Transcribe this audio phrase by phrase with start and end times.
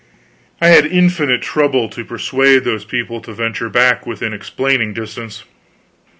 [0.59, 5.43] I had infinite trouble to persuade those people to venture back within explaining distance.